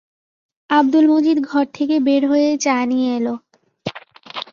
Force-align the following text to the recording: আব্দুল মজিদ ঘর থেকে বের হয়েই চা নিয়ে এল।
আব্দুল 0.69 1.05
মজিদ 1.07 1.37
ঘর 1.49 1.65
থেকে 1.73 1.95
বের 1.99 2.23
হয়েই 2.29 2.55
চা 2.57 2.75
নিয়ে 2.85 3.09
এল। 3.17 3.27